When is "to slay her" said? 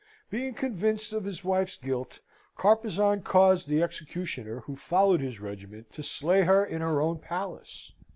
5.93-6.65